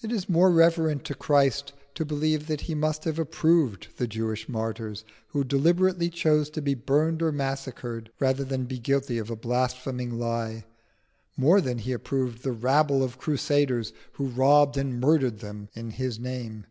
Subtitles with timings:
[0.00, 4.48] It is more reverent to Christ to believe that He must have approved the Jewish
[4.48, 9.34] martyrs who deliberately chose to be burned or massacred rather than be guilty of a
[9.34, 10.66] blaspheming lie,
[11.36, 16.20] more than He approved the rabble of crusaders who robbed and murdered them in His
[16.20, 16.66] name.